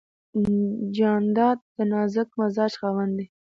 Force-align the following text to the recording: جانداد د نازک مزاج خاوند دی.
جانداد 0.95 1.57
د 1.75 1.77
نازک 1.91 2.29
مزاج 2.39 2.73
خاوند 2.79 3.11
دی. 3.17 3.25